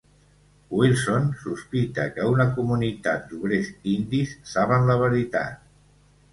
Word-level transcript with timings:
Wilson 0.77 1.27
sospita 1.41 2.07
que 2.15 2.25
una 2.37 2.47
comunitat 2.57 3.29
d'obrers 3.35 3.71
indis 3.95 4.35
saben 4.57 4.93
la 4.93 4.99
veritat. 5.07 5.65